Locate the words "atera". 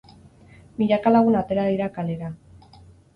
1.41-1.65